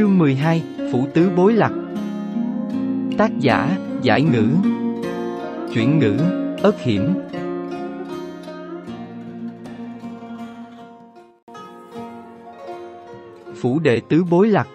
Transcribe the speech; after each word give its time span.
Chương 0.00 0.18
12, 0.18 0.62
Phủ 0.92 1.06
Tứ 1.14 1.30
Bối 1.36 1.52
Lạc 1.52 1.72
Tác 3.18 3.38
giả, 3.38 3.76
Giải 4.02 4.22
Ngữ 4.22 4.48
Chuyển 5.74 5.98
ngữ, 5.98 6.16
ớt 6.62 6.80
hiểm 6.82 7.14
Phủ 13.60 13.78
đệ 13.78 14.00
tứ 14.08 14.24
bối 14.30 14.48
lạc 14.48 14.68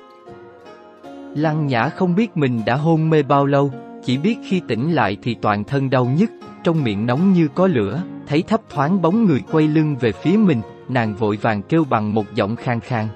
Lăng 1.35 1.67
Nhã 1.67 1.89
không 1.89 2.15
biết 2.15 2.37
mình 2.37 2.61
đã 2.65 2.75
hôn 2.75 3.09
mê 3.09 3.23
bao 3.23 3.45
lâu, 3.45 3.71
chỉ 4.03 4.17
biết 4.17 4.37
khi 4.49 4.61
tỉnh 4.67 4.91
lại 4.91 5.17
thì 5.21 5.35
toàn 5.41 5.63
thân 5.63 5.89
đau 5.89 6.05
nhức, 6.05 6.29
trong 6.63 6.83
miệng 6.83 7.05
nóng 7.05 7.33
như 7.33 7.47
có 7.55 7.67
lửa, 7.67 8.01
thấy 8.27 8.41
thấp 8.41 8.61
thoáng 8.69 9.01
bóng 9.01 9.25
người 9.25 9.43
quay 9.51 9.67
lưng 9.67 9.95
về 9.99 10.11
phía 10.11 10.37
mình, 10.37 10.61
nàng 10.89 11.15
vội 11.15 11.37
vàng 11.41 11.61
kêu 11.61 11.83
bằng 11.89 12.13
một 12.13 12.25
giọng 12.35 12.55
khang 12.55 12.79
khang. 12.79 13.07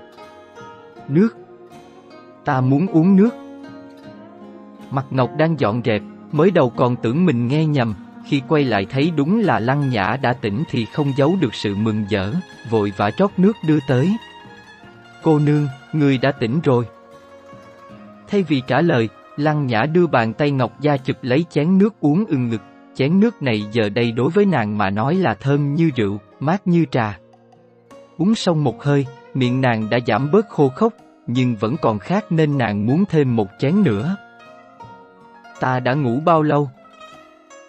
Nước! 1.07 1.48
Ta 2.49 2.61
muốn 2.61 2.87
uống 2.87 3.15
nước! 3.15 3.29
Mặt 4.91 5.05
Ngọc 5.09 5.29
đang 5.37 5.59
dọn 5.59 5.81
dẹp, 5.85 6.01
mới 6.31 6.51
đầu 6.51 6.69
còn 6.69 6.95
tưởng 6.95 7.25
mình 7.25 7.47
nghe 7.47 7.65
nhầm, 7.65 7.95
khi 8.25 8.41
quay 8.47 8.63
lại 8.63 8.85
thấy 8.89 9.11
đúng 9.15 9.39
là 9.39 9.59
Lăng 9.59 9.89
Nhã 9.89 10.17
đã 10.21 10.33
tỉnh 10.33 10.63
thì 10.69 10.85
không 10.85 11.13
giấu 11.17 11.37
được 11.41 11.55
sự 11.55 11.75
mừng 11.75 12.05
rỡ, 12.09 12.31
vội 12.69 12.93
vã 12.97 13.11
trót 13.11 13.31
nước 13.37 13.57
đưa 13.67 13.77
tới. 13.87 14.15
Cô 15.23 15.39
nương, 15.39 15.67
người 15.93 16.17
đã 16.17 16.31
tỉnh 16.31 16.59
rồi. 16.63 16.85
Thay 18.27 18.43
vì 18.43 18.61
trả 18.67 18.81
lời, 18.81 19.09
Lăng 19.37 19.67
Nhã 19.67 19.85
đưa 19.85 20.07
bàn 20.07 20.33
tay 20.33 20.51
Ngọc 20.51 20.81
Gia 20.81 20.97
chụp 20.97 21.17
lấy 21.21 21.45
chén 21.49 21.77
nước 21.77 21.99
uống 21.99 22.25
ưng 22.25 22.49
ngực, 22.49 22.61
chén 22.95 23.19
nước 23.19 23.41
này 23.41 23.63
giờ 23.71 23.89
đây 23.89 24.11
đối 24.11 24.29
với 24.29 24.45
nàng 24.45 24.77
mà 24.77 24.89
nói 24.89 25.15
là 25.15 25.33
thơm 25.33 25.75
như 25.75 25.91
rượu, 25.95 26.17
mát 26.39 26.67
như 26.67 26.85
trà. 26.91 27.19
Uống 28.17 28.35
xong 28.35 28.63
một 28.63 28.83
hơi, 28.83 29.05
miệng 29.33 29.61
nàng 29.61 29.89
đã 29.89 29.99
giảm 30.07 30.31
bớt 30.31 30.49
khô 30.49 30.69
khốc, 30.69 30.93
nhưng 31.31 31.55
vẫn 31.55 31.77
còn 31.81 31.99
khát 31.99 32.31
nên 32.31 32.57
nàng 32.57 32.85
muốn 32.85 33.03
thêm 33.09 33.35
một 33.35 33.47
chén 33.59 33.83
nữa. 33.83 34.15
Ta 35.59 35.79
đã 35.79 35.93
ngủ 35.93 36.19
bao 36.25 36.41
lâu? 36.41 36.69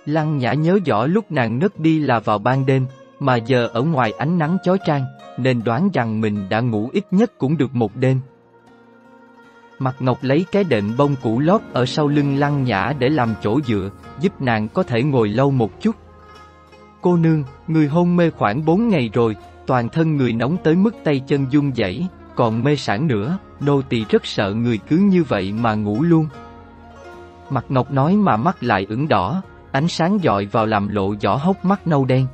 Lăng 0.07 0.39
Nhã 0.39 0.53
nhớ 0.53 0.79
rõ 0.87 1.07
lúc 1.07 1.33
nàng 1.33 1.59
nấc 1.59 1.81
đi 1.81 1.99
là 1.99 2.21
vào 2.21 2.39
ban 2.39 2.67
đêm, 2.67 2.87
mà 3.19 3.37
giờ 3.37 3.67
ở 3.67 3.83
ngoài 3.83 4.12
ánh 4.19 4.39
nắng 4.39 4.59
chói 4.65 4.79
chang, 4.87 5.05
nên 5.39 5.62
đoán 5.65 5.91
rằng 5.93 6.21
mình 6.21 6.49
đã 6.49 6.61
ngủ 6.61 6.91
ít 6.93 7.05
nhất 7.11 7.39
cũng 7.39 7.57
được 7.57 7.75
một 7.75 7.97
đêm. 7.97 8.21
Mặt 9.79 9.97
Ngọc 10.01 10.19
lấy 10.23 10.45
cái 10.53 10.65
đệm 10.65 10.97
bông 10.97 11.17
cũ 11.23 11.41
lót 11.41 11.61
ở 11.73 11.87
sau 11.87 12.09
lưng 12.09 12.37
Lăng 12.37 12.65
Nhã 12.65 12.93
để 12.99 13.09
làm 13.09 13.34
chỗ 13.43 13.61
dựa, 13.61 13.91
giúp 14.21 14.41
nàng 14.41 14.69
có 14.69 14.83
thể 14.83 15.03
ngồi 15.03 15.29
lâu 15.29 15.51
một 15.51 15.81
chút. 15.81 15.97
Cô 17.01 17.17
nương, 17.17 17.45
người 17.67 17.87
hôn 17.87 18.17
mê 18.17 18.31
khoảng 18.31 18.65
4 18.65 18.89
ngày 18.89 19.11
rồi, 19.12 19.37
toàn 19.67 19.89
thân 19.89 20.17
người 20.17 20.33
nóng 20.33 20.56
tới 20.65 20.75
mức 20.75 20.95
tay 21.05 21.21
chân 21.27 21.47
run 21.51 21.71
rẩy, 21.71 22.06
còn 22.41 22.65
mê 22.65 22.77
sản 22.77 23.07
nữa, 23.07 23.39
nô 23.61 23.83
tỳ 23.83 24.05
rất 24.05 24.27
sợ 24.27 24.55
người 24.55 24.79
cứ 24.89 24.97
như 24.97 25.23
vậy 25.23 25.53
mà 25.53 25.75
ngủ 25.75 26.03
luôn. 26.03 26.27
Mặt 27.51 27.65
Ngọc 27.69 27.91
nói 27.91 28.17
mà 28.17 28.37
mắt 28.37 28.63
lại 28.63 28.87
ửng 28.89 29.09
đỏ, 29.09 29.43
ánh 29.73 29.89
sáng 29.89 30.23
dọi 30.23 30.47
vào 30.47 30.67
làm 30.67 30.89
lộ 30.89 31.15
rõ 31.21 31.37
hốc 31.37 31.65
mắt 31.65 31.87
nâu 31.87 32.05
đen. 32.05 32.27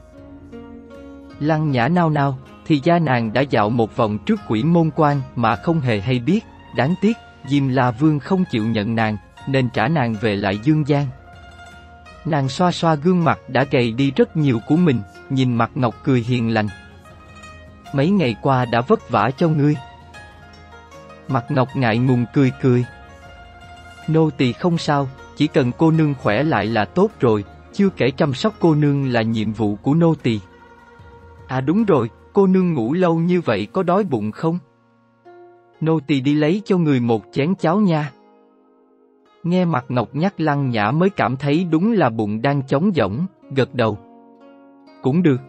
Lăng 1.41 1.71
nhã 1.71 1.89
nao 1.89 2.11
nao, 2.11 2.39
thì 2.67 2.81
gia 2.84 2.99
nàng 2.99 3.33
đã 3.33 3.41
dạo 3.41 3.71
một 3.71 3.97
vòng 3.97 4.19
trước 4.19 4.41
quỷ 4.49 4.62
môn 4.62 4.91
quan 4.97 5.21
mà 5.37 5.57
không 5.57 5.81
hề 5.81 6.01
hay 6.01 6.19
biết, 6.19 6.41
đáng 6.77 6.95
tiếc, 7.01 7.17
Diêm 7.47 7.69
La 7.69 7.91
Vương 7.91 8.19
không 8.19 8.45
chịu 8.51 8.65
nhận 8.67 8.95
nàng, 8.95 9.17
nên 9.49 9.69
trả 9.69 9.89
nàng 9.89 10.15
về 10.21 10.37
lại 10.37 10.59
Dương 10.62 10.89
gian. 10.89 11.07
Nàng 12.25 12.49
xoa 12.49 12.73
xoa 12.73 12.95
gương 12.95 13.25
mặt 13.25 13.39
đã 13.49 13.65
gầy 13.71 13.93
đi 13.93 14.11
rất 14.11 14.37
nhiều 14.37 14.61
của 14.67 14.77
mình, 14.77 15.01
nhìn 15.31 15.55
mặt 15.55 15.71
Ngọc 15.75 15.95
cười 16.05 16.21
hiền 16.21 16.55
lành. 16.55 16.69
Mấy 17.93 18.11
ngày 18.11 18.37
qua 18.43 18.65
đã 18.65 18.81
vất 18.81 19.11
vả 19.11 19.31
cho 19.37 19.49
ngươi. 19.49 19.77
Mặt 21.28 21.44
Ngọc 21.48 21.69
ngại 21.77 21.98
ngùng 21.98 22.24
cười 22.34 22.52
cười. 22.62 22.84
Nô 24.08 24.30
tỳ 24.30 24.52
không 24.52 24.78
sao, 24.78 25.08
chỉ 25.36 25.46
cần 25.46 25.72
cô 25.78 25.91
nương 25.91 26.14
khỏe 26.14 26.42
lại 26.42 26.66
là 26.66 26.84
tốt 26.84 27.10
rồi, 27.20 27.44
chưa 27.72 27.88
kể 27.88 28.10
chăm 28.10 28.34
sóc 28.34 28.54
cô 28.60 28.75
nương 28.75 29.09
là 29.12 29.22
nhiệm 29.22 29.53
vụ 29.53 29.76
của 29.76 29.94
nô 29.94 30.15
tỳ. 30.15 30.41
À 31.47 31.60
đúng 31.60 31.84
rồi, 31.84 32.10
cô 32.32 32.47
nương 32.47 32.75
ngủ 32.75 32.92
lâu 32.92 33.19
như 33.19 33.41
vậy 33.41 33.66
có 33.72 33.82
đói 33.82 34.04
bụng 34.04 34.32
không? 34.32 34.59
Nô 35.81 36.00
tỳ 36.00 36.20
đi 36.20 36.34
lấy 36.34 36.62
cho 36.65 36.78
người 36.78 37.00
một 37.00 37.22
chén 37.32 37.54
cháo 37.54 37.81
nha. 37.81 38.12
Nghe 39.42 39.65
mặt 39.65 39.84
Ngọc 39.88 40.09
nhắc 40.15 40.41
lăng 40.41 40.70
nhã 40.70 40.91
mới 40.91 41.10
cảm 41.10 41.36
thấy 41.36 41.66
đúng 41.70 41.92
là 41.92 42.10
bụng 42.10 42.42
đang 42.42 42.62
trống 42.62 42.91
rỗng, 42.94 43.26
gật 43.50 43.75
đầu. 43.75 43.98
Cũng 45.03 45.22
được. 45.22 45.41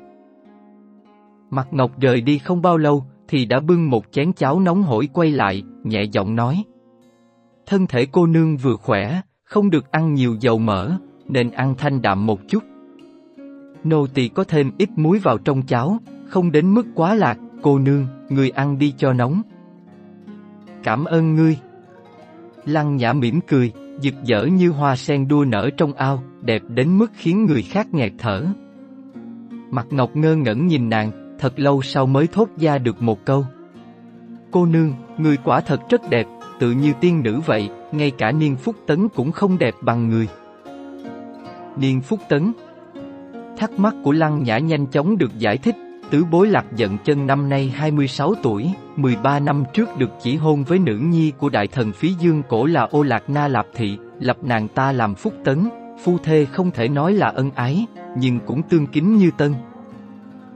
Mặt 1.49 1.67
Ngọc 1.71 1.91
rời 1.99 2.21
đi 2.21 2.39
không 2.39 2.61
bao 2.61 2.77
lâu, 2.77 3.05
thì 3.27 3.45
đã 3.45 3.59
bưng 3.59 3.89
một 3.89 4.05
chén 4.11 4.33
cháo 4.33 4.59
nóng 4.59 4.83
hổi 4.83 5.09
quay 5.13 5.31
lại, 5.31 5.63
nhẹ 5.83 6.03
giọng 6.03 6.35
nói. 6.35 6.63
Thân 7.65 7.88
thể 7.88 8.05
cô 8.11 8.25
nương 8.25 8.57
vừa 8.57 8.75
khỏe, 8.75 9.21
không 9.43 9.69
được 9.69 9.91
ăn 9.91 10.13
nhiều 10.13 10.35
dầu 10.39 10.59
mỡ, 10.59 10.91
nên 11.25 11.51
ăn 11.51 11.75
thanh 11.77 12.01
đạm 12.01 12.25
một 12.25 12.39
chút. 12.47 12.63
Nô 13.83 14.07
tỳ 14.07 14.27
có 14.27 14.43
thêm 14.43 14.71
ít 14.77 14.89
muối 14.95 15.19
vào 15.19 15.37
trong 15.37 15.61
cháo, 15.61 15.97
không 16.27 16.51
đến 16.51 16.73
mức 16.73 16.85
quá 16.95 17.16
lạc, 17.16 17.37
cô 17.61 17.79
nương, 17.79 18.07
người 18.29 18.49
ăn 18.49 18.77
đi 18.77 18.93
cho 18.97 19.13
nóng. 19.13 19.41
Cảm 20.83 21.05
ơn 21.05 21.35
ngươi. 21.35 21.57
Lăng 22.66 22.95
nhã 22.95 23.13
mỉm 23.13 23.39
cười, 23.47 23.71
rực 24.01 24.13
rỡ 24.25 24.45
như 24.45 24.69
hoa 24.69 24.95
sen 24.95 25.27
đua 25.27 25.45
nở 25.45 25.69
trong 25.77 25.93
ao, 25.93 26.23
đẹp 26.41 26.61
đến 26.67 26.97
mức 26.97 27.11
khiến 27.13 27.45
người 27.45 27.61
khác 27.61 27.93
nghẹt 27.93 28.11
thở. 28.17 28.45
Mặt 29.71 29.87
Ngọc 29.89 30.16
ngơ 30.16 30.35
ngẩn 30.35 30.67
nhìn 30.67 30.89
nàng, 30.89 31.26
thật 31.39 31.59
lâu 31.59 31.81
sau 31.81 32.05
mới 32.05 32.27
thốt 32.27 32.49
ra 32.57 32.77
được 32.77 33.01
một 33.01 33.25
câu. 33.25 33.45
Cô 34.51 34.65
nương, 34.65 34.93
người 35.17 35.37
quả 35.43 35.61
thật 35.61 35.89
rất 35.89 36.09
đẹp, 36.09 36.27
tự 36.59 36.71
như 36.71 36.93
tiên 37.01 37.21
nữ 37.23 37.39
vậy, 37.45 37.69
ngay 37.91 38.11
cả 38.11 38.31
Niên 38.31 38.55
Phúc 38.55 38.75
Tấn 38.87 39.09
cũng 39.09 39.31
không 39.31 39.57
đẹp 39.57 39.73
bằng 39.81 40.09
người. 40.09 40.27
Niên 41.77 42.01
Phúc 42.01 42.19
Tấn 42.29 42.53
Thắc 43.57 43.79
mắc 43.79 43.95
của 44.03 44.11
Lăng 44.11 44.43
Nhã 44.43 44.57
nhanh 44.57 44.87
chóng 44.87 45.17
được 45.17 45.37
giải 45.37 45.57
thích, 45.57 45.75
tứ 46.09 46.25
bối 46.31 46.47
lạc 46.47 46.65
giận 46.75 46.97
chân 47.05 47.27
năm 47.27 47.49
nay 47.49 47.73
26 47.75 48.33
tuổi, 48.43 48.71
13 48.95 49.39
năm 49.39 49.63
trước 49.73 49.97
được 49.97 50.09
chỉ 50.21 50.35
hôn 50.35 50.63
với 50.63 50.79
nữ 50.79 50.97
nhi 50.97 51.31
của 51.37 51.49
đại 51.49 51.67
thần 51.67 51.91
phí 51.91 52.13
dương 52.19 52.43
cổ 52.49 52.65
là 52.65 52.81
ô 52.81 53.03
lạc 53.03 53.29
na 53.29 53.47
lạp 53.47 53.65
thị, 53.75 53.97
lập 54.19 54.37
nàng 54.41 54.67
ta 54.67 54.91
làm 54.91 55.15
Phúc 55.15 55.33
Tấn, 55.43 55.69
phu 56.03 56.17
thê 56.17 56.45
không 56.45 56.71
thể 56.71 56.87
nói 56.87 57.13
là 57.13 57.27
ân 57.27 57.51
ái, 57.51 57.85
nhưng 58.17 58.39
cũng 58.39 58.61
tương 58.63 58.87
kính 58.87 59.17
như 59.17 59.31
tân. 59.37 59.53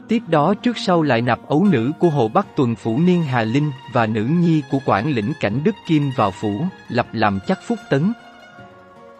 Tiếp 0.07 0.21
đó 0.27 0.53
trước 0.53 0.77
sau 0.77 1.01
lại 1.01 1.21
nạp 1.21 1.47
ấu 1.47 1.65
nữ 1.71 1.91
của 1.99 2.09
Hồ 2.09 2.27
Bắc 2.27 2.55
Tuần 2.55 2.75
Phủ 2.75 2.99
Niên 2.99 3.23
Hà 3.23 3.43
Linh 3.43 3.71
và 3.93 4.05
nữ 4.05 4.23
nhi 4.23 4.61
của 4.71 4.79
quản 4.85 5.11
lĩnh 5.11 5.33
cảnh 5.39 5.61
Đức 5.63 5.75
Kim 5.87 6.11
vào 6.15 6.31
phủ, 6.31 6.65
lập 6.89 7.07
làm 7.11 7.39
chắc 7.47 7.59
phúc 7.67 7.79
tấn. 7.89 8.13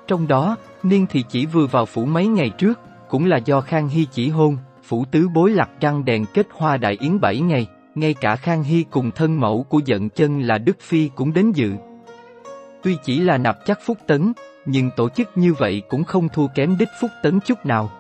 Trong 0.08 0.28
đó, 0.28 0.56
Niên 0.84 1.06
thì 1.10 1.24
chỉ 1.30 1.46
vừa 1.46 1.68
vào 1.68 1.86
phủ 1.86 2.06
mấy 2.06 2.28
ngày 2.28 2.50
trước, 2.50 2.80
cũng 3.10 3.26
là 3.26 3.38
do 3.38 3.62
Khang 3.62 3.88
Hy 3.88 4.06
chỉ 4.12 4.30
hôn, 4.30 4.58
phủ 4.84 5.06
tứ 5.12 5.30
bối 5.34 5.52
lạc 5.52 5.70
trăng 5.80 6.06
đèn 6.06 6.26
kết 6.34 6.48
hoa 6.52 6.78
đại 6.78 6.98
yến 7.00 7.20
bảy 7.20 7.40
ngày, 7.40 7.68
ngay 7.96 8.14
cả 8.14 8.36
Khang 8.36 8.64
Hy 8.64 8.86
cùng 8.92 9.12
thân 9.12 9.40
mẫu 9.40 9.66
của 9.70 9.80
giận 9.86 10.10
chân 10.10 10.42
là 10.42 10.58
Đức 10.58 10.78
Phi 10.82 11.10
cũng 11.16 11.34
đến 11.34 11.52
dự. 11.52 11.74
Tuy 12.84 12.98
chỉ 13.04 13.20
là 13.20 13.38
nạp 13.38 13.58
chắc 13.66 13.80
phúc 13.86 13.98
tấn, 14.08 14.34
nhưng 14.66 14.90
tổ 14.98 15.10
chức 15.10 15.30
như 15.36 15.54
vậy 15.54 15.82
cũng 15.90 16.04
không 16.04 16.30
thua 16.30 16.48
kém 16.56 16.78
đích 16.78 16.90
phúc 17.02 17.12
tấn 17.24 17.40
chút 17.40 17.66
nào. 17.66 17.92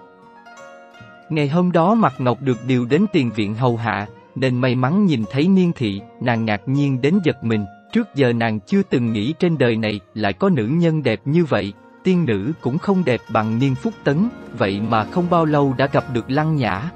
Ngày 1.32 1.50
hôm 1.50 1.72
đó 1.72 1.96
Mặt 1.96 2.14
Ngọc 2.18 2.42
được 2.42 2.58
điều 2.68 2.86
đến 2.86 3.06
tiền 3.14 3.32
viện 3.36 3.56
hầu 3.56 3.78
hạ, 3.78 4.08
nên 4.36 4.62
may 4.62 4.76
mắn 4.76 5.06
nhìn 5.06 5.24
thấy 5.32 5.48
niên 5.48 5.72
thị, 5.76 6.02
nàng 6.22 6.46
ngạc 6.46 6.62
nhiên 6.66 7.02
đến 7.02 7.20
giật 7.24 7.44
mình, 7.44 7.66
trước 7.94 8.08
giờ 8.16 8.34
nàng 8.34 8.60
chưa 8.60 8.82
từng 8.84 9.14
nghĩ 9.14 9.34
trên 9.40 9.58
đời 9.58 9.78
này 9.78 10.00
lại 10.14 10.34
có 10.34 10.50
nữ 10.50 10.66
nhân 10.66 11.04
đẹp 11.04 11.20
như 11.26 11.46
vậy, 11.46 11.74
tiên 12.04 12.26
nữ 12.26 12.52
cũng 12.62 12.78
không 12.78 13.04
đẹp 13.06 13.22
bằng 13.34 13.60
niên 13.60 13.76
phúc 13.76 13.94
tấn, 14.04 14.30
vậy 14.58 14.82
mà 14.90 15.04
không 15.04 15.30
bao 15.30 15.46
lâu 15.46 15.74
đã 15.78 15.88
gặp 15.92 16.04
được 16.14 16.30
lăng 16.30 16.56
nhã. 16.56 16.92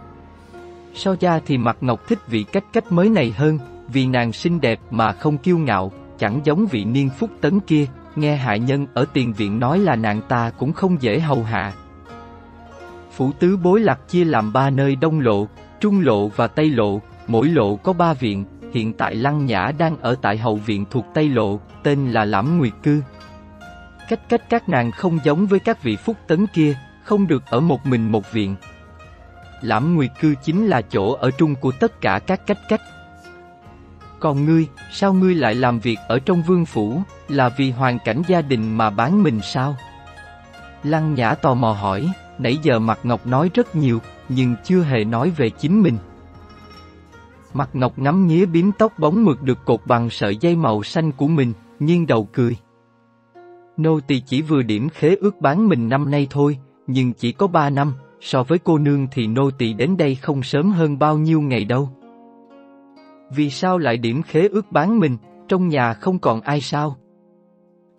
So 0.94 1.16
ra 1.20 1.40
thì 1.46 1.58
Mặt 1.58 1.78
Ngọc 1.82 2.08
thích 2.08 2.20
vị 2.28 2.44
cách 2.44 2.66
cách 2.74 2.92
mới 2.92 3.10
này 3.10 3.34
hơn, 3.38 3.60
vì 3.88 4.08
nàng 4.08 4.34
xinh 4.34 4.62
đẹp 4.62 4.80
mà 4.92 5.12
không 5.12 5.38
kiêu 5.38 5.58
ngạo, 5.58 5.92
chẳng 6.20 6.42
giống 6.44 6.66
vị 6.66 6.86
niên 6.86 7.10
phúc 7.20 7.30
tấn 7.42 7.60
kia, 7.60 7.86
nghe 8.16 8.36
hạ 8.36 8.56
nhân 8.56 8.88
ở 8.94 9.06
tiền 9.14 9.34
viện 9.34 9.60
nói 9.60 9.80
là 9.80 9.96
nàng 9.96 10.22
ta 10.28 10.52
cũng 10.58 10.74
không 10.74 11.02
dễ 11.02 11.20
hầu 11.20 11.44
hạ, 11.44 11.74
Phủ 13.16 13.32
tứ 13.40 13.58
bối 13.58 13.80
lạc 13.80 14.00
chia 14.08 14.26
làm 14.26 14.54
ba 14.54 14.70
nơi 14.70 14.96
đông 14.96 15.20
lộ, 15.20 15.48
trung 15.80 16.02
lộ 16.02 16.28
và 16.28 16.48
tây 16.48 16.70
lộ, 16.70 17.02
mỗi 17.28 17.48
lộ 17.48 17.76
có 17.76 17.94
ba 17.94 18.14
viện, 18.14 18.46
hiện 18.76 18.94
tại 18.94 19.16
Lăng 19.16 19.46
Nhã 19.46 19.72
đang 19.78 19.98
ở 20.02 20.16
tại 20.22 20.38
hậu 20.38 20.56
viện 20.56 20.86
thuộc 20.92 21.06
Tây 21.14 21.30
Lộ, 21.30 21.60
tên 21.84 22.12
là 22.12 22.26
Lãm 22.26 22.58
Nguyệt 22.58 22.74
Cư. 22.84 23.02
Cách 24.10 24.30
cách 24.30 24.42
các 24.50 24.70
nàng 24.70 24.92
không 24.92 25.20
giống 25.24 25.46
với 25.46 25.60
các 25.60 25.84
vị 25.84 25.96
phúc 25.96 26.18
tấn 26.28 26.48
kia, 26.48 26.78
không 27.04 27.28
được 27.28 27.44
ở 27.46 27.60
một 27.60 27.86
mình 27.86 28.12
một 28.12 28.32
viện. 28.32 28.56
Lãm 29.62 29.96
Nguyệt 29.96 30.12
Cư 30.22 30.36
chính 30.44 30.68
là 30.68 30.82
chỗ 30.82 31.14
ở 31.14 31.32
trung 31.32 31.56
của 31.56 31.72
tất 31.72 32.02
cả 32.02 32.20
các 32.28 32.48
cách 32.48 32.60
cách. 32.70 32.82
Còn 34.20 34.46
ngươi, 34.46 34.68
sao 34.92 35.14
ngươi 35.14 35.36
lại 35.36 35.56
làm 35.56 35.80
việc 35.80 36.00
ở 36.08 36.20
trong 36.20 36.42
vương 36.42 36.66
phủ, 36.66 37.02
là 37.30 37.50
vì 37.50 37.72
hoàn 37.72 38.00
cảnh 38.00 38.22
gia 38.28 38.42
đình 38.42 38.78
mà 38.78 38.90
bán 38.90 39.24
mình 39.24 39.42
sao? 39.44 39.76
Lăng 40.84 41.14
Nhã 41.14 41.34
tò 41.34 41.54
mò 41.54 41.72
hỏi. 41.72 42.10
Nãy 42.40 42.58
giờ 42.64 42.80
Mặt 42.80 43.00
Ngọc 43.04 43.28
nói 43.28 43.50
rất 43.54 43.76
nhiều, 43.76 44.00
nhưng 44.30 44.56
chưa 44.64 44.82
hề 44.82 45.04
nói 45.04 45.30
về 45.30 45.50
chính 45.50 45.82
mình. 45.82 45.98
Mặt 47.54 47.70
Ngọc 47.74 48.00
ngắm 48.00 48.28
nghía 48.28 48.46
bím 48.46 48.72
tóc 48.78 49.00
bóng 49.00 49.24
mượt 49.24 49.42
được 49.42 49.66
cột 49.66 49.80
bằng 49.86 50.10
sợi 50.10 50.38
dây 50.38 50.56
màu 50.56 50.84
xanh 50.84 51.12
của 51.12 51.28
mình, 51.28 51.54
nghiêng 51.80 52.08
đầu 52.08 52.28
cười. 52.34 52.58
Nô 53.78 54.00
tỳ 54.00 54.20
chỉ 54.20 54.42
vừa 54.42 54.62
điểm 54.62 54.90
khế 54.90 55.16
ước 55.16 55.42
bán 55.42 55.68
mình 55.70 55.90
năm 55.90 56.12
nay 56.12 56.28
thôi, 56.30 56.58
nhưng 56.88 57.14
chỉ 57.14 57.32
có 57.32 57.48
ba 57.48 57.70
năm, 57.70 57.94
so 58.20 58.44
với 58.44 58.60
cô 58.60 58.78
nương 58.78 59.08
thì 59.12 59.28
nô 59.28 59.52
tỳ 59.52 59.74
đến 59.74 59.98
đây 59.98 60.16
không 60.16 60.44
sớm 60.44 60.72
hơn 60.72 61.00
bao 61.00 61.18
nhiêu 61.18 61.42
ngày 61.42 61.66
đâu. 61.66 61.90
Vì 63.36 63.50
sao 63.50 63.78
lại 63.78 63.98
điểm 63.98 64.22
khế 64.22 64.48
ước 64.48 64.72
bán 64.72 65.00
mình, 65.00 65.18
trong 65.48 65.68
nhà 65.68 65.94
không 65.94 66.20
còn 66.20 66.42
ai 66.42 66.62
sao? 66.62 66.98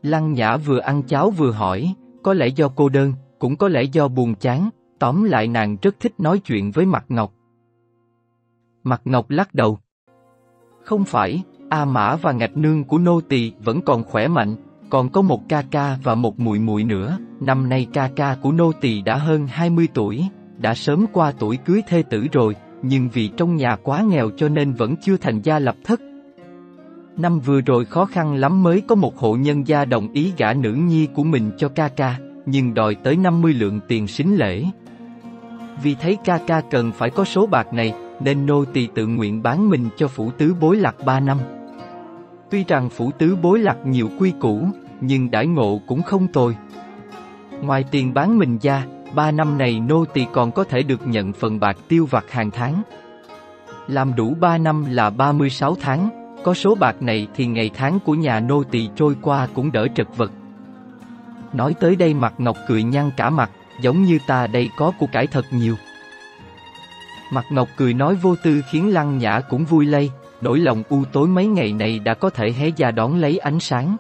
Lăng 0.02 0.32
Nhã 0.32 0.56
vừa 0.56 0.78
ăn 0.78 1.02
cháo 1.02 1.30
vừa 1.30 1.50
hỏi, 1.50 1.94
có 2.22 2.34
lẽ 2.34 2.46
do 2.46 2.68
cô 2.68 2.88
đơn, 2.88 3.12
cũng 3.38 3.56
có 3.56 3.68
lẽ 3.68 3.82
do 3.82 4.08
buồn 4.08 4.34
chán, 4.34 4.70
tóm 4.98 5.24
lại 5.24 5.48
nàng 5.48 5.76
rất 5.82 6.00
thích 6.00 6.12
nói 6.18 6.38
chuyện 6.38 6.70
với 6.70 6.86
Mặt 6.86 7.04
Ngọc. 7.08 7.32
Mặt 8.82 9.00
Ngọc 9.04 9.30
lắc 9.30 9.54
đầu. 9.54 9.78
Không 10.84 11.04
phải, 11.04 11.42
A 11.68 11.84
Mã 11.84 12.16
và 12.16 12.32
Ngạch 12.32 12.56
Nương 12.56 12.84
của 12.84 12.98
nô 12.98 13.20
tỳ 13.20 13.52
vẫn 13.64 13.80
còn 13.80 14.04
khỏe 14.04 14.28
mạnh, 14.28 14.56
còn 14.90 15.08
có 15.08 15.22
một 15.22 15.48
ca 15.48 15.62
ca 15.70 15.98
và 16.02 16.14
một 16.14 16.40
muội 16.40 16.58
muội 16.58 16.84
nữa, 16.84 17.18
năm 17.40 17.68
nay 17.68 17.86
ca 17.92 18.10
ca 18.16 18.36
của 18.42 18.52
nô 18.52 18.72
tỳ 18.72 19.02
đã 19.02 19.16
hơn 19.16 19.46
20 19.46 19.88
tuổi, 19.94 20.24
đã 20.58 20.74
sớm 20.74 21.06
qua 21.12 21.32
tuổi 21.38 21.56
cưới 21.56 21.82
thê 21.88 22.02
tử 22.02 22.26
rồi, 22.32 22.56
nhưng 22.82 23.08
vì 23.08 23.28
trong 23.28 23.56
nhà 23.56 23.76
quá 23.76 24.02
nghèo 24.02 24.30
cho 24.36 24.48
nên 24.48 24.72
vẫn 24.72 24.94
chưa 25.02 25.16
thành 25.16 25.40
gia 25.40 25.58
lập 25.58 25.76
thất. 25.84 26.00
Năm 27.16 27.40
vừa 27.40 27.60
rồi 27.60 27.84
khó 27.84 28.04
khăn 28.04 28.34
lắm 28.34 28.62
mới 28.62 28.80
có 28.80 28.94
một 28.94 29.18
hộ 29.18 29.36
nhân 29.36 29.66
gia 29.66 29.84
đồng 29.84 30.12
ý 30.12 30.32
gả 30.36 30.52
nữ 30.52 30.72
nhi 30.72 31.08
của 31.14 31.24
mình 31.24 31.50
cho 31.56 31.68
ca 31.68 31.88
ca, 31.88 32.18
nhưng 32.46 32.74
đòi 32.74 32.94
tới 32.94 33.16
50 33.16 33.52
lượng 33.52 33.80
tiền 33.88 34.06
xính 34.06 34.38
lễ. 34.38 34.64
Vì 35.82 35.94
thấy 35.94 36.18
ca 36.24 36.38
ca 36.46 36.60
cần 36.70 36.92
phải 36.92 37.10
có 37.10 37.24
số 37.24 37.46
bạc 37.46 37.72
này, 37.72 37.94
nên 38.20 38.46
nô 38.46 38.64
tỳ 38.64 38.88
tự 38.94 39.06
nguyện 39.06 39.42
bán 39.42 39.70
mình 39.70 39.88
cho 39.96 40.08
phủ 40.08 40.30
tứ 40.30 40.54
bối 40.60 40.76
lạc 40.76 40.96
3 41.04 41.20
năm. 41.20 41.38
Tuy 42.50 42.64
rằng 42.64 42.88
phủ 42.88 43.10
tứ 43.18 43.36
bối 43.42 43.58
lạc 43.58 43.76
nhiều 43.86 44.10
quy 44.18 44.32
củ, 44.40 44.68
nhưng 45.00 45.30
đãi 45.30 45.46
ngộ 45.46 45.80
cũng 45.86 46.02
không 46.02 46.28
tồi. 46.28 46.56
Ngoài 47.62 47.84
tiền 47.90 48.14
bán 48.14 48.38
mình 48.38 48.58
ra, 48.62 48.86
ba 49.14 49.30
năm 49.30 49.58
này 49.58 49.80
nô 49.80 50.04
tỳ 50.04 50.26
còn 50.32 50.52
có 50.52 50.64
thể 50.64 50.82
được 50.82 51.06
nhận 51.06 51.32
phần 51.32 51.60
bạc 51.60 51.76
tiêu 51.88 52.06
vặt 52.10 52.24
hàng 52.30 52.50
tháng. 52.50 52.82
Làm 53.88 54.14
đủ 54.16 54.34
ba 54.40 54.58
năm 54.58 54.84
là 54.90 55.10
36 55.10 55.74
tháng, 55.80 56.08
có 56.44 56.54
số 56.54 56.74
bạc 56.74 57.02
này 57.02 57.26
thì 57.34 57.46
ngày 57.46 57.70
tháng 57.74 57.98
của 58.04 58.14
nhà 58.14 58.40
nô 58.40 58.62
tỳ 58.62 58.88
trôi 58.96 59.16
qua 59.22 59.48
cũng 59.54 59.72
đỡ 59.72 59.88
trật 59.94 60.06
vật. 60.16 60.32
Nói 61.56 61.74
tới 61.80 61.96
đây 61.96 62.14
mặt 62.14 62.34
Ngọc 62.38 62.56
cười 62.68 62.82
nhăn 62.82 63.10
cả 63.16 63.30
mặt, 63.30 63.50
giống 63.80 64.04
như 64.04 64.18
ta 64.26 64.46
đây 64.46 64.70
có 64.76 64.92
của 64.98 65.06
cải 65.12 65.26
thật 65.26 65.44
nhiều. 65.50 65.74
Mặt 67.32 67.44
Ngọc 67.50 67.68
cười 67.76 67.94
nói 67.94 68.14
vô 68.14 68.36
tư 68.42 68.62
khiến 68.70 68.94
Lăng 68.94 69.18
Nhã 69.18 69.40
cũng 69.40 69.64
vui 69.64 69.86
lây, 69.86 70.10
nỗi 70.40 70.58
lòng 70.58 70.82
u 70.88 71.04
tối 71.12 71.28
mấy 71.28 71.46
ngày 71.46 71.72
này 71.72 71.98
đã 71.98 72.14
có 72.14 72.30
thể 72.30 72.52
hé 72.52 72.70
ra 72.76 72.90
đón 72.90 73.20
lấy 73.20 73.38
ánh 73.38 73.60
sáng. 73.60 73.96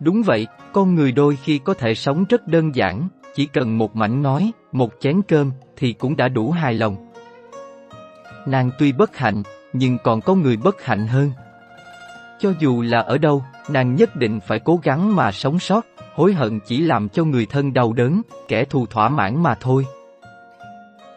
Đúng 0.00 0.22
vậy, 0.22 0.46
con 0.72 0.94
người 0.94 1.12
đôi 1.12 1.36
khi 1.36 1.58
có 1.58 1.74
thể 1.74 1.94
sống 1.94 2.24
rất 2.28 2.48
đơn 2.48 2.74
giản, 2.74 3.08
chỉ 3.34 3.46
cần 3.46 3.78
một 3.78 3.96
mảnh 3.96 4.22
nói, 4.22 4.52
một 4.72 4.92
chén 5.00 5.22
cơm, 5.22 5.52
thì 5.76 5.92
cũng 5.92 6.16
đã 6.16 6.28
đủ 6.28 6.50
hài 6.50 6.74
lòng. 6.74 6.96
Nàng 8.46 8.70
tuy 8.78 8.92
bất 8.92 9.16
hạnh, 9.16 9.42
nhưng 9.72 9.98
còn 10.04 10.20
có 10.20 10.34
người 10.34 10.56
bất 10.56 10.84
hạnh 10.84 11.06
hơn. 11.06 11.30
Cho 12.40 12.52
dù 12.60 12.82
là 12.82 13.00
ở 13.00 13.18
đâu, 13.18 13.42
nàng 13.68 13.96
nhất 13.96 14.16
định 14.16 14.40
phải 14.46 14.60
cố 14.64 14.80
gắng 14.82 15.16
mà 15.16 15.32
sống 15.32 15.58
sót, 15.58 15.86
hối 16.14 16.32
hận 16.32 16.60
chỉ 16.60 16.80
làm 16.80 17.08
cho 17.08 17.24
người 17.24 17.46
thân 17.46 17.72
đau 17.72 17.92
đớn, 17.92 18.22
kẻ 18.48 18.64
thù 18.64 18.86
thỏa 18.86 19.08
mãn 19.08 19.42
mà 19.42 19.54
thôi. 19.54 19.86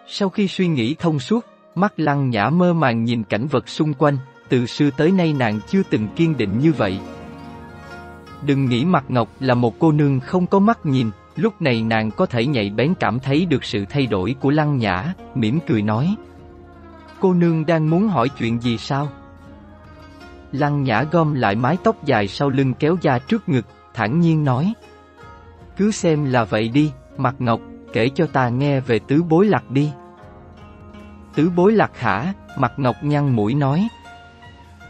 Sau 0.08 0.30
khi 0.30 0.48
suy 0.48 0.68
nghĩ 0.68 0.96
thông 1.00 1.20
suốt, 1.20 1.46
mắt 1.76 1.94
lăng 1.98 2.30
nhã 2.30 2.50
mơ 2.50 2.74
màng 2.74 3.04
nhìn 3.04 3.24
cảnh 3.24 3.48
vật 3.48 3.70
xung 3.70 3.94
quanh, 3.94 4.18
từ 4.50 4.66
xưa 4.66 4.90
tới 4.98 5.12
nay 5.12 5.34
nàng 5.34 5.60
chưa 5.68 5.82
từng 5.90 6.08
kiên 6.16 6.38
định 6.38 6.60
như 6.60 6.74
vậy. 6.74 7.00
Đừng 8.46 8.66
nghĩ 8.66 8.86
mặt 8.86 9.06
ngọc 9.08 9.30
là 9.40 9.54
một 9.54 9.80
cô 9.80 9.92
nương 9.92 10.20
không 10.20 10.48
có 10.48 10.60
mắt 10.60 10.86
nhìn, 10.86 11.12
lúc 11.36 11.62
này 11.62 11.84
nàng 11.84 12.12
có 12.12 12.26
thể 12.26 12.46
nhạy 12.46 12.70
bén 12.70 12.94
cảm 13.00 13.20
thấy 13.20 13.46
được 13.46 13.64
sự 13.64 13.86
thay 13.90 14.06
đổi 14.06 14.36
của 14.40 14.50
lăng 14.50 14.78
nhã, 14.78 15.14
mỉm 15.36 15.60
cười 15.68 15.82
nói. 15.82 16.16
Cô 17.20 17.34
nương 17.34 17.66
đang 17.66 17.90
muốn 17.90 18.08
hỏi 18.08 18.30
chuyện 18.30 18.62
gì 18.62 18.78
sao? 18.78 19.10
Lăng 20.52 20.84
nhã 20.84 21.04
gom 21.04 21.34
lại 21.34 21.56
mái 21.56 21.78
tóc 21.84 22.06
dài 22.06 22.28
sau 22.28 22.50
lưng 22.50 22.74
kéo 22.74 22.98
ra 23.02 23.20
trước 23.20 23.50
ngực, 23.50 23.66
thản 23.94 24.20
nhiên 24.20 24.44
nói. 24.44 24.74
Cứ 25.78 25.92
xem 25.92 26.26
là 26.26 26.44
vậy 26.44 26.70
đi, 26.70 26.92
mặt 27.18 27.36
ngọc, 27.40 27.60
kể 27.94 28.10
cho 28.16 28.26
ta 28.26 28.50
nghe 28.50 28.80
về 28.80 29.00
tứ 29.00 29.24
bối 29.24 29.46
lạc 29.46 29.72
đi. 29.72 29.92
Tứ 31.36 31.52
bối 31.56 31.72
lạc 31.72 32.00
hả, 32.00 32.34
mặt 32.58 32.74
ngọc 32.78 32.96
nhăn 33.02 33.36
mũi 33.36 33.54
nói. 33.54 33.88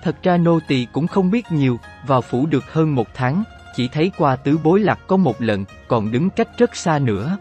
Thật 0.03 0.15
ra 0.23 0.37
nô 0.37 0.59
tỳ 0.67 0.87
cũng 0.93 1.07
không 1.07 1.31
biết 1.31 1.51
nhiều, 1.51 1.79
vào 2.07 2.21
phủ 2.21 2.45
được 2.45 2.73
hơn 2.73 2.95
một 2.95 3.07
tháng, 3.13 3.43
chỉ 3.75 3.87
thấy 3.87 4.11
qua 4.17 4.35
tứ 4.35 4.57
bối 4.63 4.79
lạc 4.79 4.99
có 5.07 5.17
một 5.17 5.41
lần, 5.41 5.65
còn 5.87 6.11
đứng 6.11 6.29
cách 6.29 6.47
rất 6.57 6.75
xa 6.75 6.99
nữa. 6.99 7.37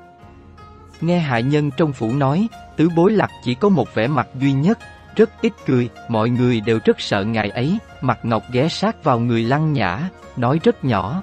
Nghe 1.01 1.19
hạ 1.19 1.41
nhân 1.41 1.71
trong 1.77 1.93
phủ 1.93 2.13
nói, 2.13 2.49
tứ 2.77 2.89
bối 2.97 3.13
lạc 3.13 3.31
chỉ 3.45 3.55
có 3.55 3.69
một 3.69 3.95
vẻ 3.95 4.07
mặt 4.07 4.29
duy 4.35 4.53
nhất, 4.53 4.79
rất 5.17 5.31
ít 5.41 5.53
cười, 5.67 5.89
mọi 6.09 6.31
người 6.31 6.61
đều 6.61 6.79
rất 6.85 7.01
sợ 7.01 7.25
ngài 7.25 7.51
ấy, 7.51 7.79
mặt 8.01 8.19
ngọc 8.23 8.43
ghé 8.53 8.69
sát 8.69 9.05
vào 9.05 9.21
người 9.21 9.43
lăng 9.43 9.73
nhã, 9.73 10.11
nói 10.37 10.61
rất 10.63 10.85
nhỏ. 10.85 11.23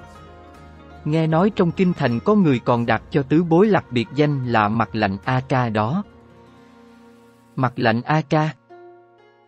Nghe 1.04 1.26
nói 1.26 1.50
trong 1.56 1.70
kinh 1.70 1.92
thành 1.92 2.20
có 2.20 2.34
người 2.34 2.58
còn 2.58 2.86
đặt 2.86 3.02
cho 3.10 3.22
tứ 3.22 3.44
bối 3.44 3.66
lạc 3.66 3.92
biệt 3.92 4.08
danh 4.14 4.46
là 4.46 4.68
mặt 4.68 4.94
lạnh 4.94 5.16
A 5.24 5.40
ca 5.48 5.68
đó. 5.68 6.04
Mặt 7.56 7.72
lạnh 7.76 8.02
A 8.04 8.20
ca. 8.20 8.54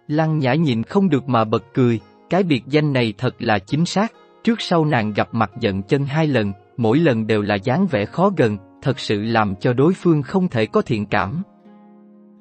Lăng 0.08 0.38
nhã 0.38 0.54
nhịn 0.54 0.82
không 0.82 1.08
được 1.08 1.28
mà 1.28 1.44
bật 1.44 1.64
cười, 1.74 2.00
cái 2.30 2.42
biệt 2.42 2.62
danh 2.66 2.92
này 2.92 3.14
thật 3.18 3.34
là 3.38 3.58
chính 3.58 3.86
xác, 3.86 4.12
trước 4.44 4.60
sau 4.60 4.84
nàng 4.84 5.12
gặp 5.12 5.28
mặt 5.32 5.50
giận 5.60 5.82
chân 5.82 6.04
hai 6.04 6.26
lần, 6.26 6.52
mỗi 6.76 6.98
lần 6.98 7.26
đều 7.26 7.42
là 7.42 7.54
dáng 7.54 7.86
vẻ 7.86 8.04
khó 8.04 8.30
gần, 8.36 8.58
thật 8.82 8.98
sự 8.98 9.22
làm 9.22 9.56
cho 9.56 9.72
đối 9.72 9.94
phương 9.94 10.22
không 10.22 10.48
thể 10.48 10.66
có 10.66 10.82
thiện 10.82 11.06
cảm. 11.06 11.42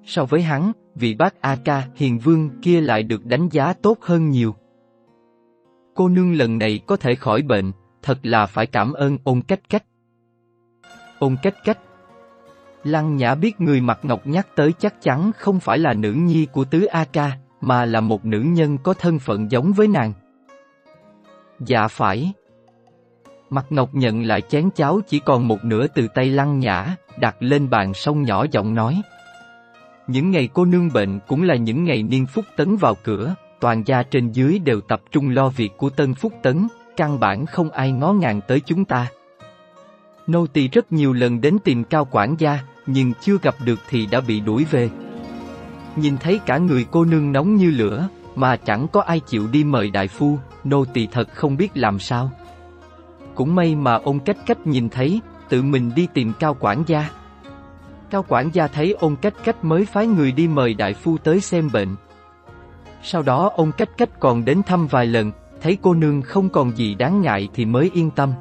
So 0.05 0.25
với 0.25 0.41
hắn, 0.41 0.71
vị 0.95 1.13
bác 1.13 1.41
A 1.41 1.55
ca 1.65 1.87
hiền 1.95 2.19
vương 2.19 2.49
kia 2.61 2.81
lại 2.81 3.03
được 3.03 3.25
đánh 3.25 3.49
giá 3.51 3.73
tốt 3.73 3.97
hơn 4.01 4.29
nhiều. 4.29 4.55
Cô 5.95 6.09
nương 6.09 6.33
lần 6.33 6.57
này 6.57 6.79
có 6.87 6.97
thể 6.97 7.15
khỏi 7.15 7.41
bệnh, 7.41 7.71
thật 8.01 8.19
là 8.23 8.45
phải 8.45 8.65
cảm 8.65 8.93
ơn 8.93 9.17
ôn 9.23 9.41
cách 9.41 9.61
cách. 9.69 9.83
Ôn 11.19 11.35
cách 11.43 11.55
cách 11.63 11.79
Lăng 12.85 13.15
Nhã 13.15 13.35
biết 13.35 13.61
người 13.61 13.81
mặt 13.81 13.99
ngọc 14.03 14.27
nhắc 14.27 14.47
tới 14.55 14.73
chắc 14.79 15.01
chắn 15.01 15.31
không 15.37 15.59
phải 15.59 15.77
là 15.77 15.93
nữ 15.93 16.11
nhi 16.11 16.47
của 16.51 16.63
tứ 16.63 16.85
A 16.85 17.05
Ca, 17.05 17.37
mà 17.61 17.85
là 17.85 18.01
một 18.01 18.25
nữ 18.25 18.39
nhân 18.39 18.77
có 18.77 18.93
thân 18.93 19.19
phận 19.19 19.51
giống 19.51 19.73
với 19.73 19.87
nàng. 19.87 20.13
Dạ 21.59 21.87
phải. 21.87 22.33
Mặt 23.49 23.65
ngọc 23.69 23.89
nhận 23.95 24.23
lại 24.23 24.41
chén 24.41 24.69
cháo 24.75 24.99
chỉ 25.07 25.19
còn 25.19 25.47
một 25.47 25.63
nửa 25.63 25.87
từ 25.87 26.07
tay 26.07 26.25
Lăng 26.25 26.59
Nhã, 26.59 26.95
đặt 27.19 27.35
lên 27.39 27.69
bàn 27.69 27.93
sông 27.93 28.23
nhỏ 28.23 28.45
giọng 28.51 28.75
nói. 28.75 29.01
Những 30.07 30.31
ngày 30.31 30.49
cô 30.53 30.65
nương 30.65 30.93
bệnh 30.93 31.19
cũng 31.27 31.43
là 31.43 31.55
những 31.55 31.83
ngày 31.83 32.03
niên 32.03 32.25
phúc 32.25 32.45
tấn 32.57 32.75
vào 32.75 32.95
cửa, 33.03 33.35
toàn 33.59 33.83
gia 33.85 34.03
trên 34.03 34.31
dưới 34.31 34.59
đều 34.59 34.81
tập 34.81 35.01
trung 35.11 35.29
lo 35.29 35.49
việc 35.49 35.77
của 35.77 35.89
tân 35.89 36.13
phúc 36.13 36.33
tấn, 36.43 36.67
căn 36.97 37.19
bản 37.19 37.45
không 37.45 37.69
ai 37.69 37.91
ngó 37.91 38.13
ngàng 38.13 38.41
tới 38.47 38.59
chúng 38.59 38.85
ta. 38.85 39.07
Nô 40.27 40.47
tỳ 40.47 40.67
rất 40.67 40.91
nhiều 40.91 41.13
lần 41.13 41.41
đến 41.41 41.57
tìm 41.63 41.83
cao 41.83 42.07
quản 42.11 42.35
gia, 42.39 42.59
nhưng 42.87 43.13
chưa 43.21 43.37
gặp 43.41 43.55
được 43.65 43.79
thì 43.89 44.05
đã 44.05 44.21
bị 44.21 44.39
đuổi 44.39 44.65
về. 44.71 44.89
Nhìn 45.95 46.17
thấy 46.17 46.39
cả 46.45 46.57
người 46.57 46.85
cô 46.91 47.05
nương 47.05 47.31
nóng 47.31 47.55
như 47.55 47.71
lửa, 47.71 48.07
mà 48.35 48.55
chẳng 48.55 48.87
có 48.87 49.01
ai 49.01 49.19
chịu 49.19 49.47
đi 49.51 49.63
mời 49.63 49.89
đại 49.89 50.07
phu, 50.07 50.37
nô 50.63 50.85
tỳ 50.85 51.07
thật 51.07 51.29
không 51.33 51.57
biết 51.57 51.71
làm 51.73 51.99
sao. 51.99 52.31
Cũng 53.35 53.55
may 53.55 53.75
mà 53.75 53.93
ông 53.93 54.19
cách 54.19 54.37
cách 54.45 54.67
nhìn 54.67 54.89
thấy, 54.89 55.19
tự 55.49 55.61
mình 55.61 55.91
đi 55.95 56.07
tìm 56.13 56.33
cao 56.39 56.57
quản 56.59 56.83
gia. 56.87 57.09
Cao 58.09 58.25
quản 58.27 58.49
gia 58.53 58.67
thấy 58.67 58.95
ông 58.99 59.15
cách 59.15 59.33
cách 59.43 59.63
mới 59.63 59.85
phái 59.85 60.07
người 60.07 60.31
đi 60.31 60.47
mời 60.47 60.73
đại 60.73 60.93
phu 60.93 61.17
tới 61.17 61.41
xem 61.41 61.69
bệnh. 61.73 61.95
Sau 63.03 63.21
đó 63.21 63.51
ông 63.55 63.71
cách 63.71 63.89
cách 63.97 64.09
còn 64.19 64.45
đến 64.45 64.61
thăm 64.63 64.87
vài 64.87 65.05
lần, 65.05 65.31
thấy 65.61 65.77
cô 65.81 65.93
nương 65.93 66.21
không 66.21 66.49
còn 66.49 66.77
gì 66.77 66.95
đáng 66.95 67.21
ngại 67.21 67.49
thì 67.53 67.65
mới 67.65 67.91
yên 67.93 68.11
tâm. 68.11 68.33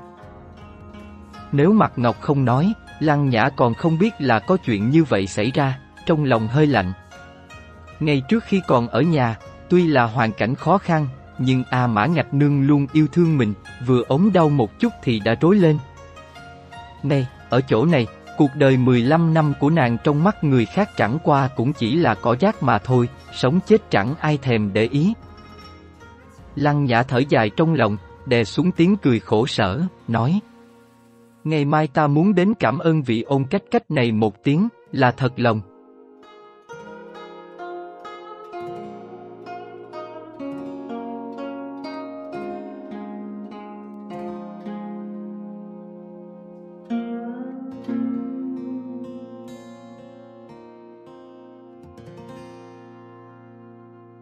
Nếu 1.52 1.72
mặt 1.72 1.92
ngọc 1.96 2.20
không 2.20 2.44
nói, 2.44 2.72
Lăng 3.00 3.28
Nhã 3.28 3.48
còn 3.56 3.74
không 3.74 3.98
biết 3.98 4.14
là 4.18 4.38
có 4.38 4.56
chuyện 4.56 4.90
như 4.90 5.04
vậy 5.04 5.26
xảy 5.26 5.50
ra, 5.50 5.78
trong 6.06 6.24
lòng 6.24 6.46
hơi 6.46 6.66
lạnh. 6.66 6.92
Ngay 8.00 8.22
trước 8.28 8.44
khi 8.44 8.60
còn 8.66 8.88
ở 8.88 9.00
nhà, 9.00 9.36
tuy 9.68 9.86
là 9.86 10.04
hoàn 10.04 10.32
cảnh 10.32 10.54
khó 10.54 10.78
khăn, 10.78 11.06
nhưng 11.38 11.64
A 11.70 11.86
Mã 11.86 12.06
Ngạch 12.06 12.34
Nương 12.34 12.66
luôn 12.66 12.86
yêu 12.92 13.06
thương 13.12 13.38
mình, 13.38 13.54
vừa 13.86 14.02
ốm 14.08 14.30
đau 14.34 14.48
một 14.48 14.78
chút 14.78 14.92
thì 15.02 15.20
đã 15.20 15.34
rối 15.40 15.56
lên. 15.56 15.78
Này, 17.02 17.26
ở 17.50 17.60
chỗ 17.60 17.84
này, 17.84 18.06
cuộc 18.38 18.50
đời 18.54 18.76
15 18.76 19.34
năm 19.34 19.52
của 19.60 19.70
nàng 19.70 19.96
trong 20.04 20.24
mắt 20.24 20.44
người 20.44 20.66
khác 20.66 20.90
chẳng 20.96 21.18
qua 21.24 21.48
cũng 21.56 21.72
chỉ 21.72 21.96
là 21.96 22.14
cỏ 22.14 22.36
rác 22.40 22.62
mà 22.62 22.78
thôi, 22.78 23.08
sống 23.32 23.60
chết 23.66 23.90
chẳng 23.90 24.14
ai 24.20 24.38
thèm 24.42 24.72
để 24.72 24.88
ý. 24.92 25.14
Lăng 26.56 26.84
Nhã 26.84 27.02
thở 27.02 27.18
dài 27.28 27.50
trong 27.56 27.74
lòng, 27.74 27.96
đè 28.26 28.44
xuống 28.44 28.72
tiếng 28.72 28.96
cười 28.96 29.20
khổ 29.20 29.46
sở, 29.46 29.80
nói 30.08 30.40
Ngày 31.44 31.64
mai 31.64 31.86
ta 31.86 32.06
muốn 32.06 32.34
đến 32.34 32.54
cảm 32.60 32.78
ơn 32.78 33.02
vị 33.02 33.22
ôn 33.22 33.44
cách 33.44 33.62
cách 33.70 33.90
này 33.90 34.12
một 34.12 34.44
tiếng, 34.44 34.68
là 34.92 35.10
thật 35.10 35.32
lòng. 35.36 35.60